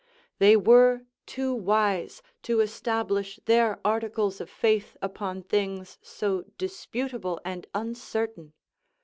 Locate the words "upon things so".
4.99-6.45